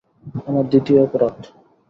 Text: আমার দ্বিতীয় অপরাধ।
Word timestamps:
আমার 0.47 0.65
দ্বিতীয় 0.71 0.99
অপরাধ। 1.03 1.35